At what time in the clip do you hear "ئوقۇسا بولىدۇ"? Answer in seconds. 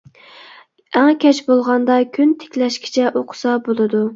3.21-4.05